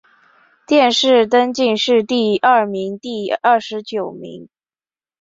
[0.65, 4.49] 殿试登进士第二甲第二十九名。